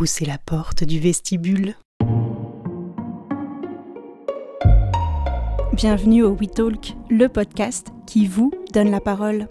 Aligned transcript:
poussez 0.00 0.24
la 0.24 0.38
porte 0.38 0.82
du 0.82 0.98
vestibule. 0.98 1.74
Bienvenue 5.74 6.22
au 6.22 6.30
We 6.30 6.48
Talk, 6.50 6.94
le 7.10 7.28
podcast 7.28 7.88
qui 8.06 8.26
vous 8.26 8.50
donne 8.72 8.90
la 8.90 9.00
parole. 9.00 9.46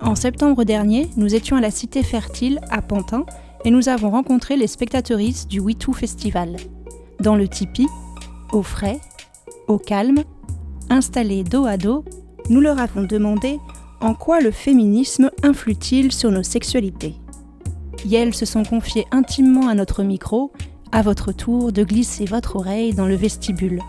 En 0.00 0.14
septembre 0.14 0.62
dernier, 0.62 1.08
nous 1.16 1.34
étions 1.34 1.56
à 1.56 1.60
la 1.60 1.72
Cité 1.72 2.04
Fertile 2.04 2.60
à 2.70 2.80
Pantin 2.80 3.26
et 3.64 3.72
nous 3.72 3.88
avons 3.88 4.10
rencontré 4.10 4.56
les 4.56 4.68
spectatrices 4.68 5.48
du 5.48 5.58
WeToo 5.58 5.92
Festival. 5.92 6.54
Dans 7.18 7.34
le 7.34 7.48
tipi, 7.48 7.88
au 8.52 8.62
frais, 8.62 9.00
au 9.66 9.78
calme, 9.78 10.22
installés 10.90 11.42
dos 11.42 11.66
à 11.66 11.76
dos, 11.76 12.04
nous 12.50 12.60
leur 12.60 12.78
avons 12.78 13.02
demandé 13.02 13.58
en 14.00 14.14
quoi 14.14 14.38
le 14.38 14.52
féminisme 14.52 15.32
influe-t-il 15.42 16.12
sur 16.12 16.30
nos 16.30 16.44
sexualités. 16.44 17.16
Elles 18.12 18.34
se 18.34 18.46
sont 18.46 18.64
confiées 18.64 19.06
intimement 19.10 19.68
à 19.68 19.74
notre 19.74 20.02
micro 20.02 20.52
à 20.92 21.02
votre 21.02 21.32
tour 21.32 21.72
de 21.72 21.84
glisser 21.84 22.24
votre 22.24 22.56
oreille 22.56 22.94
dans 22.94 23.06
le 23.06 23.14
vestibule. 23.14 23.82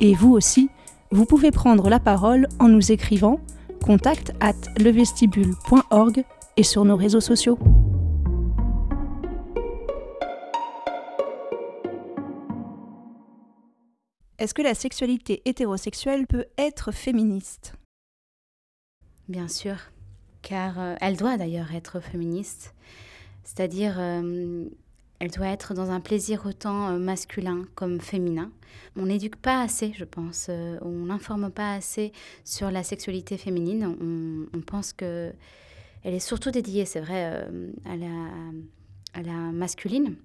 Et 0.00 0.14
vous 0.14 0.32
aussi, 0.32 0.70
vous 1.10 1.26
pouvez 1.26 1.50
prendre 1.50 1.88
la 1.88 2.00
parole 2.00 2.48
en 2.58 2.68
nous 2.68 2.92
écrivant 2.92 3.40
contact 3.84 4.32
at 4.40 4.54
levestibule.org 4.78 6.24
et 6.56 6.62
sur 6.62 6.84
nos 6.84 6.96
réseaux 6.96 7.20
sociaux. 7.20 7.58
Est-ce 14.38 14.54
que 14.54 14.62
la 14.62 14.74
sexualité 14.74 15.42
hétérosexuelle 15.44 16.26
peut 16.26 16.46
être 16.58 16.92
féministe? 16.92 17.74
Bien 19.28 19.48
sûr, 19.48 19.76
car 20.42 20.78
euh, 20.78 20.94
elle 21.00 21.16
doit 21.16 21.36
d'ailleurs 21.36 21.74
être 21.74 22.00
féministe, 22.00 22.74
c'est-à-dire 23.46 23.94
euh, 23.98 24.64
elle 25.20 25.30
doit 25.30 25.46
être 25.46 25.72
dans 25.72 25.90
un 25.90 26.00
plaisir 26.00 26.44
autant 26.46 26.88
euh, 26.88 26.98
masculin 26.98 27.62
comme 27.76 28.00
féminin. 28.00 28.50
On 28.96 29.06
n'éduque 29.06 29.36
pas 29.36 29.62
assez, 29.62 29.92
je 29.96 30.04
pense, 30.04 30.48
euh, 30.50 30.78
on 30.82 31.06
n'informe 31.06 31.50
pas 31.50 31.74
assez 31.74 32.12
sur 32.44 32.72
la 32.72 32.82
sexualité 32.82 33.38
féminine. 33.38 34.48
On, 34.52 34.60
pense 34.60 34.92
que 34.92 35.32
elle 36.02 36.14
est 36.14 36.18
surtout 36.18 36.50
dédiée, 36.50 36.84
c'est 36.84 37.00
vrai, 37.00 37.46
à, 37.84 37.96
la, 37.96 38.30
à 39.14 39.22
la 39.22 39.52
masculine. 39.52 40.16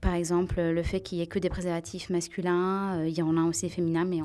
Par 0.00 0.14
exemple, 0.14 0.60
le 0.60 0.82
fait 0.84 1.00
qu'il 1.00 1.18
n'y 1.18 1.24
ait 1.24 1.26
que 1.26 1.40
des 1.40 1.48
préservatifs 1.48 2.08
masculins, 2.08 3.04
il 3.04 3.16
y 3.16 3.22
en 3.22 3.36
a 3.36 3.42
aussi 3.42 3.68
féminins, 3.68 4.04
mais 4.04 4.20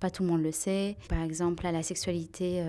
pas 0.00 0.10
tout 0.10 0.24
le 0.24 0.28
monde 0.28 0.42
le 0.42 0.52
sait. 0.52 0.96
Par 1.08 1.22
exemple, 1.22 1.66
à 1.66 1.72
la 1.72 1.82
sexualité 1.82 2.62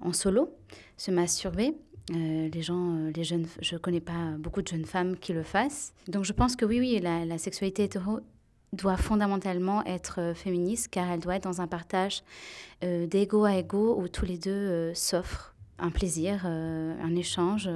en 0.00 0.12
solo, 0.12 0.54
se 0.96 1.10
masturber. 1.10 1.74
Euh, 2.14 2.48
les 2.52 2.62
gens, 2.62 2.94
euh, 2.94 3.10
les 3.14 3.24
jeunes, 3.24 3.46
je 3.60 3.76
connais 3.76 4.00
pas 4.00 4.36
beaucoup 4.38 4.62
de 4.62 4.68
jeunes 4.68 4.84
femmes 4.84 5.16
qui 5.16 5.32
le 5.32 5.42
fassent. 5.42 5.92
Donc 6.08 6.24
je 6.24 6.32
pense 6.32 6.54
que 6.54 6.64
oui, 6.64 6.78
oui, 6.78 7.00
la, 7.00 7.38
sexualité 7.38 7.84
hétéro 7.84 8.20
doit 8.72 8.96
fondamentalement 8.96 9.84
être 9.84 10.20
euh, 10.20 10.34
féministe 10.34 10.88
car 10.88 11.10
elle 11.10 11.20
doit 11.20 11.36
être 11.36 11.44
dans 11.44 11.60
un 11.60 11.66
partage 11.66 12.22
d'ego 12.82 13.44
à 13.44 13.56
ego 13.56 13.98
où 13.98 14.06
tous 14.06 14.26
les 14.26 14.36
deux 14.36 14.92
s'offrent 14.92 15.54
un 15.78 15.90
plaisir, 15.90 16.44
un 16.44 17.16
échange 17.16 17.70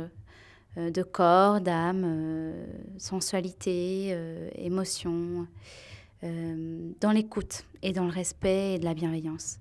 de 0.76 1.02
corps, 1.02 1.62
d'âme, 1.62 2.54
sensualité, 2.98 4.14
émotion, 4.56 5.46
dans 6.22 7.12
l'écoute 7.12 7.64
et 7.82 7.92
dans 7.92 8.04
le 8.04 8.10
respect 8.10 8.74
et 8.74 8.78
de 8.78 8.84
la 8.84 8.92
bienveillance. 8.92 9.58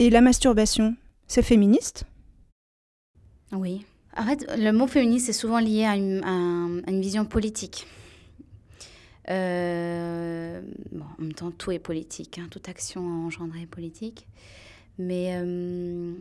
Et 0.00 0.10
la 0.10 0.20
masturbation, 0.20 0.94
c'est 1.26 1.42
féministe? 1.42 2.04
Oui. 3.50 3.84
En 4.16 4.24
fait, 4.24 4.46
le 4.56 4.70
mot 4.70 4.86
féministe 4.86 5.28
est 5.28 5.32
souvent 5.32 5.58
lié 5.58 5.84
à 5.84 5.96
une, 5.96 7.00
vision 7.00 7.24
politique. 7.24 7.86
Euh, 9.28 10.62
en 11.18 11.22
même 11.22 11.32
temps, 11.32 11.50
tout 11.50 11.72
est 11.72 11.80
politique, 11.80 12.38
hein. 12.38 12.46
toute 12.48 12.68
action 12.68 13.00
engendrée 13.26 13.62
est 13.62 13.66
politique. 13.66 14.28
Mais 14.98 15.34
euh, 15.34 16.14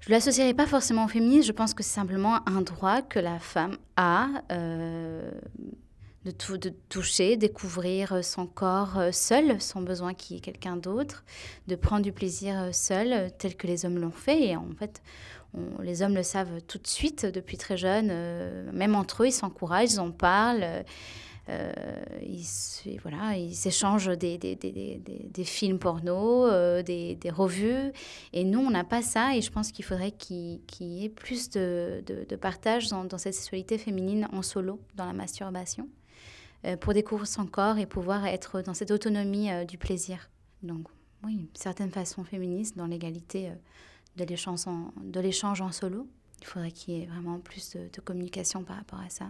je 0.00 0.08
ne 0.08 0.14
l'associerai 0.14 0.54
pas 0.54 0.66
forcément 0.66 1.04
au 1.04 1.08
féminisme, 1.08 1.46
je 1.46 1.52
pense 1.52 1.74
que 1.74 1.82
c'est 1.82 1.94
simplement 1.94 2.46
un 2.48 2.62
droit 2.62 3.02
que 3.02 3.18
la 3.18 3.38
femme 3.38 3.76
a 3.96 4.28
euh, 4.50 5.30
de, 6.24 6.30
tout, 6.30 6.56
de 6.56 6.72
toucher, 6.88 7.36
découvrir 7.36 8.12
euh, 8.12 8.22
son 8.22 8.46
corps 8.46 8.98
euh, 8.98 9.12
seul, 9.12 9.60
sans 9.60 9.82
besoin 9.82 10.14
qu'il 10.14 10.36
y 10.36 10.38
ait 10.38 10.42
quelqu'un 10.42 10.76
d'autre, 10.76 11.24
de 11.68 11.76
prendre 11.76 12.02
du 12.02 12.12
plaisir 12.12 12.58
euh, 12.58 12.72
seul, 12.72 13.30
tel 13.38 13.56
que 13.56 13.66
les 13.66 13.84
hommes 13.84 13.98
l'ont 13.98 14.10
fait. 14.10 14.48
Et 14.48 14.56
en 14.56 14.70
fait, 14.78 15.02
les 15.80 16.02
hommes 16.02 16.14
le 16.14 16.22
savent 16.24 16.60
tout 16.66 16.78
de 16.78 16.86
suite, 16.86 17.26
depuis 17.26 17.56
très 17.56 17.76
jeune, 17.76 18.08
même 18.72 18.96
entre 18.96 19.22
eux, 19.22 19.28
ils 19.28 19.32
s'encouragent, 19.32 19.92
ils 19.92 20.00
en 20.00 20.10
parlent. 20.10 20.84
ils, 21.48 22.98
voilà, 23.02 23.36
ils 23.36 23.54
s'échangent 23.54 24.18
des, 24.18 24.36
des, 24.36 24.56
des, 24.56 25.00
des, 25.00 25.44
films 25.44 25.78
porno, 25.78 26.50
des, 26.82 27.16
revues. 27.32 27.92
Et 28.32 28.42
nous, 28.42 28.58
on 28.58 28.70
n'a 28.70 28.82
pas 28.82 29.00
ça. 29.00 29.36
Et 29.36 29.42
je 29.42 29.52
pense 29.52 29.70
qu'il 29.70 29.84
faudrait 29.84 30.10
qu'il 30.10 30.58
y 30.80 31.04
ait 31.04 31.08
plus 31.08 31.50
de, 31.50 32.02
de 32.04 32.34
partage 32.34 32.88
dans, 32.88 33.06
cette 33.16 33.34
sexualité 33.34 33.78
féminine 33.78 34.28
en 34.32 34.42
solo, 34.42 34.80
dans 34.96 35.06
la 35.06 35.12
masturbation. 35.12 35.88
Euh, 36.64 36.78
pour 36.78 36.94
découvrir 36.94 37.26
son 37.26 37.46
corps 37.46 37.76
et 37.76 37.84
pouvoir 37.84 38.24
être 38.24 38.62
dans 38.62 38.72
cette 38.72 38.90
autonomie 38.90 39.50
euh, 39.50 39.64
du 39.64 39.76
plaisir. 39.76 40.30
Donc 40.62 40.86
oui, 41.22 41.34
une 41.34 41.48
certaine 41.52 41.90
façon 41.90 42.24
féministe 42.24 42.78
dans 42.78 42.86
l'égalité 42.86 43.50
euh, 43.50 43.54
de 44.16 44.24
l'échange 45.20 45.60
en, 45.60 45.72
solo. 45.72 46.08
Il 46.40 46.46
faudrait 46.46 46.70
qu'il 46.70 46.94
y 46.94 47.02
ait 47.02 47.06
vraiment 47.06 47.38
plus 47.38 47.76
de, 47.76 48.00
communication 48.00 48.64
par 48.64 48.76
rapport 48.76 49.00
à 49.00 49.10
ça. 49.10 49.26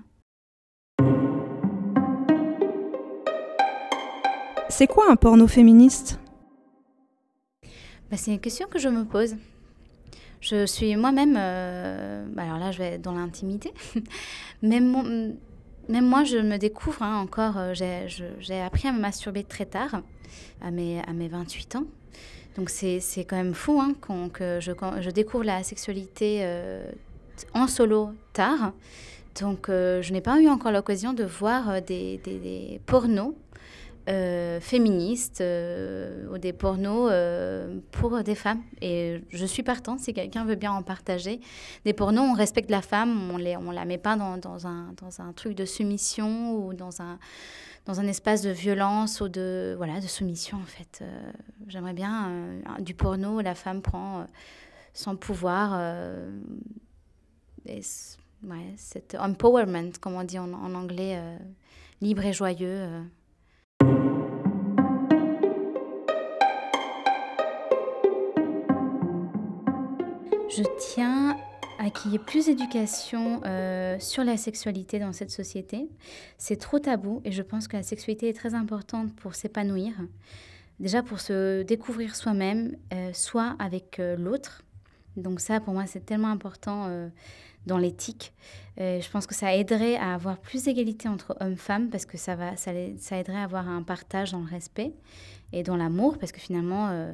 C'est 4.69 4.87
quoi 4.87 5.11
un 5.11 5.17
porno 5.17 5.49
féministe? 5.49 6.21
Bah, 8.11 8.17
C'est 8.17 8.33
une 8.33 8.41
question 8.41 8.69
que 8.69 8.79
je 8.79 8.89
me 8.89 9.05
pose. 9.05 9.35
Je 10.41 10.67
suis 10.67 10.95
moi-même, 10.95 11.35
bah, 11.35 12.43
alors 12.43 12.59
là 12.59 12.71
je 12.71 12.79
vais 12.79 12.99
dans 12.99 13.13
l'intimité, 13.13 13.73
mais 14.63 14.79
mon, 14.79 15.37
même 15.89 16.07
moi, 16.07 16.25
je 16.25 16.39
me 16.39 16.57
découvre 16.57 17.03
hein, 17.03 17.19
encore. 17.19 17.59
Euh, 17.59 17.75
j'ai 17.75 18.61
appris 18.61 18.89
à 18.89 18.93
me 18.93 19.01
masturber 19.01 19.45
très 19.45 19.67
tard, 19.67 20.03
à 20.61 20.71
mes, 20.71 21.01
à 21.01 21.13
mes 21.13 21.29
28 21.29 21.77
ans. 21.77 21.85
Donc 22.57 22.71
c'est 22.71 23.01
quand 23.29 23.37
même 23.37 23.55
fou 23.55 23.81
hein, 23.81 23.95
que 24.33 24.61
je, 24.61 24.71
je, 25.01 25.11
découvre 25.11 25.43
la 25.43 25.65
sexualité 25.65 26.41
euh, 26.43 26.85
en 27.53 27.67
solo 27.67 28.11
tard. 28.33 28.73
Donc 29.41 29.69
euh, 29.69 30.03
je 30.03 30.13
n'ai 30.13 30.21
pas 30.21 30.41
eu 30.41 30.49
encore 30.49 30.71
l'occasion 30.71 31.13
de 31.13 31.25
voir 31.25 31.83
des, 31.83 32.19
des, 32.19 32.39
des 32.39 32.81
pornos 32.87 33.35
euh, 34.07 34.61
féministes 34.61 35.41
euh, 35.41 36.31
ou 36.31 36.37
des 36.37 36.53
pornos 36.53 37.09
euh, 37.11 37.81
pour 37.91 38.23
des 38.23 38.35
femmes. 38.35 38.63
Et 38.83 39.23
je 39.31 39.47
suis 39.47 39.63
partante 39.63 40.01
si 40.01 40.13
quelqu'un 40.13 40.45
veut 40.45 40.57
bien 40.57 40.73
en 40.73 40.83
partager. 40.83 41.41
Des 41.87 41.95
pornos, 41.95 42.23
on 42.23 42.35
respecte 42.35 42.71
la 42.71 42.83
femme, 42.83 43.31
on 43.31 43.39
ne 43.39 43.57
on 43.57 43.71
la 43.71 43.87
met 43.87 43.97
pas 43.97 44.17
dans, 44.17 44.37
dans, 44.37 44.67
un, 44.67 44.93
dans 45.01 45.23
un 45.23 45.33
truc 45.33 45.55
de 45.55 45.65
soumission 45.65 46.55
ou 46.55 46.75
dans 46.75 47.01
un, 47.01 47.19
dans 47.87 47.99
un 47.99 48.07
espace 48.07 48.43
de 48.43 48.51
violence 48.51 49.23
ou 49.23 49.29
de, 49.29 49.73
voilà, 49.79 50.01
de 50.01 50.07
soumission 50.07 50.59
en 50.59 50.67
fait. 50.67 51.03
J'aimerais 51.69 51.95
bien 51.95 52.31
du 52.81 52.93
porno 52.93 53.39
où 53.39 53.41
la 53.41 53.55
femme 53.55 53.81
prend 53.81 54.27
son 54.93 55.17
pouvoir. 55.17 55.81
ouais, 57.67 57.81
cet 58.77 59.15
empowerment, 59.19 59.93
comme 59.99 60.13
on 60.15 60.25
dit 60.25 60.39
en, 60.39 60.53
en 60.53 60.75
anglais, 60.75 61.19
libre 62.03 62.27
et 62.27 62.35
joyeux. 62.35 62.87
Je 70.49 70.63
tiens 70.79 71.37
à 71.79 71.91
qu'il 71.91 72.13
y 72.13 72.15
ait 72.15 72.19
plus 72.19 72.47
d'éducation 72.47 73.41
euh, 73.45 73.99
sur 73.99 74.25
la 74.25 74.37
sexualité 74.37 74.99
dans 74.99 75.13
cette 75.13 75.31
société. 75.31 75.89
C'est 76.39 76.57
trop 76.57 76.79
tabou 76.79 77.23
et 77.25 77.33
je 77.33 77.43
pense 77.43 77.67
que 77.67 77.77
la 77.77 77.83
sexualité 77.83 78.29
est 78.29 78.35
très 78.35 78.55
importante 78.55 79.15
pour 79.17 79.35
s'épanouir. 79.35 79.95
Déjà 80.81 81.03
pour 81.03 81.21
se 81.21 81.63
découvrir 81.63 82.15
soi-même, 82.15 82.77
euh, 82.93 83.11
soit 83.15 83.57
avec 83.59 83.99
euh, 83.99 84.17
l'autre. 84.17 84.63
Donc 85.17 85.41
ça, 85.41 85.61
pour 85.61 85.73
moi, 85.73 85.87
c'est 85.87 86.05
tellement 86.05 86.29
important 86.29 86.91
dans 87.67 87.79
l'éthique. 87.79 88.33
Je 88.79 89.11
pense 89.11 89.27
que 89.27 89.35
ça 89.35 89.55
aiderait 89.55 89.97
à 89.97 90.15
avoir 90.15 90.39
plus 90.39 90.65
d'égalité 90.65 91.09
entre 91.09 91.37
hommes-femmes 91.41 91.91
parce 91.91 92.07
que 92.07 92.19
ça, 92.19 92.35
va, 92.35 92.57
ça, 92.57 92.73
aiderait 92.73 93.39
à 93.39 93.45
avoir 93.45 93.69
un 93.69 93.83
partage 93.83 94.33
dans 94.33 94.41
le 94.41 94.51
respect 94.51 94.93
et 95.55 95.63
dans 95.63 95.77
l'amour, 95.77 96.19
parce 96.19 96.33
que 96.33 96.41
finalement, 96.41 96.89
euh, 96.91 97.13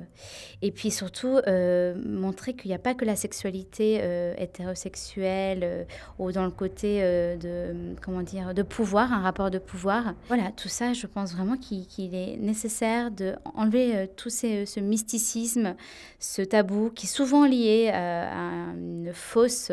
et 0.62 0.70
puis 0.70 0.90
surtout 0.90 1.38
euh, 1.46 1.94
montrer 2.06 2.54
qu'il 2.54 2.70
n'y 2.70 2.74
a 2.74 2.78
pas 2.78 2.94
que 2.94 3.04
la 3.04 3.14
sexualité 3.14 3.98
euh, 4.00 4.34
hétérosexuelle 4.38 5.86
ou 6.18 6.32
dans 6.32 6.44
le 6.44 6.50
côté 6.50 7.00
de 7.02 7.74
comment 8.00 8.22
dire 8.22 8.54
de 8.54 8.62
pouvoir, 8.62 9.12
un 9.12 9.20
rapport 9.20 9.50
de 9.50 9.58
pouvoir. 9.58 10.14
Voilà, 10.28 10.50
tout 10.56 10.68
ça, 10.68 10.94
je 10.94 11.06
pense 11.06 11.34
vraiment 11.34 11.56
qu'il 11.56 12.14
est 12.14 12.36
nécessaire 12.38 13.10
de 13.10 13.34
enlever 13.54 14.08
tout 14.16 14.30
ce 14.30 14.80
mysticisme, 14.80 15.74
ce 16.18 16.40
tabou 16.40 16.90
qui 16.90 17.06
est 17.06 17.10
souvent 17.10 17.44
lié 17.44 17.90
à, 17.92 18.30
une 18.72 19.12
fausse, 19.12 19.70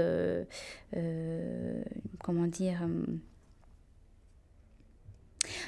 comment 0.93 2.47
dire 2.47 2.87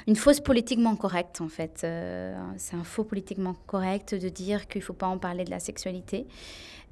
une 0.06 0.16
fausse 0.16 0.40
politiquement 0.40 0.96
correcte 0.96 1.40
en 1.40 1.48
fait. 1.48 1.82
Euh, 1.84 2.34
c'est 2.56 2.76
un 2.76 2.84
faux 2.84 3.04
politiquement 3.04 3.54
correct 3.66 4.14
de 4.14 4.28
dire 4.28 4.66
qu'il 4.68 4.80
ne 4.80 4.84
faut 4.84 4.92
pas 4.92 5.06
en 5.06 5.18
parler 5.18 5.44
de 5.44 5.50
la 5.50 5.60
sexualité. 5.60 6.26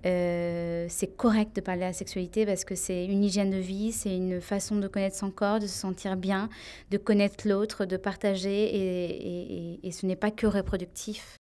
Euh, 0.07 0.87
c'est 0.89 1.17
correct 1.17 1.57
de 1.57 1.61
parler 1.61 1.81
de 1.81 1.87
la 1.87 1.93
sexualité 1.93 2.47
parce 2.47 2.65
que 2.65 2.77
c'est 2.77 3.05
une 3.05 3.25
hygiène 3.25 3.51
de 3.51 3.57
vie, 3.57 3.91
c'est 3.91 4.15
une 4.15 4.41
façon 4.41 4.77
de 4.77 4.87
connaître 4.87 5.17
son 5.17 5.31
corps, 5.31 5.59
de 5.59 5.67
se 5.67 5.77
sentir 5.77 6.17
bien, 6.17 6.49
de 6.91 6.99
connaître 6.99 7.49
l'autre, 7.49 7.85
de 7.85 7.97
partager 7.97 8.77
et, 8.77 9.81
et 9.87 9.91
ce 9.91 10.07
n'est 10.07 10.17
pas 10.17 10.31
que 10.31 10.47
reproductif. 10.47 11.38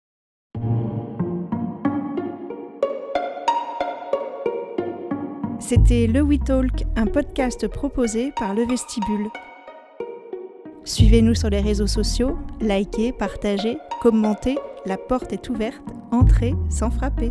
C'était 5.65 6.09
Le 6.09 6.23
We 6.23 6.41
Talk, 6.45 6.85
un 6.97 7.07
podcast 7.07 7.69
proposé 7.69 8.33
par 8.33 8.53
Le 8.53 8.67
Vestibule. 8.67 9.29
Suivez-nous 10.85 11.37
sur 11.37 11.51
les 11.51 11.61
réseaux 11.61 11.87
sociaux, 11.87 12.37
likez, 12.61 13.13
partagez, 13.13 13.79
commentez, 14.01 14.59
la 14.87 14.97
porte 14.97 15.33
est 15.33 15.49
ouverte, 15.49 15.81
entrez 16.11 16.55
sans 16.69 16.91
frapper. 16.91 17.31